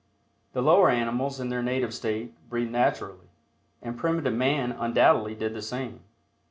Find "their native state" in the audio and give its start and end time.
1.49-2.33